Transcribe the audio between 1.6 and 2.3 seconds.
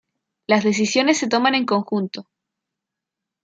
conjunto.